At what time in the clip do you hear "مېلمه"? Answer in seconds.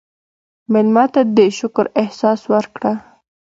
0.71-1.05